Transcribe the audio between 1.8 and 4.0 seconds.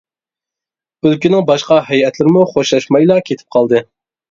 ھەيئەتلىرىمۇ خوشلاشمايلا كېتىپ قالدى.